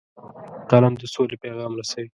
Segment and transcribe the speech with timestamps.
[0.69, 2.07] قلم د سولې پیغام رسوي